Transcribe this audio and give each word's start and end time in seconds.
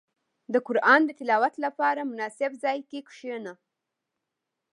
•د 0.53 0.55
قران 0.67 1.01
د 1.05 1.09
تلاوت 1.19 1.53
لپاره، 1.65 2.09
مناسب 2.11 2.51
ځای 2.63 2.79
کې 2.89 2.99
کښېنه. 3.07 3.53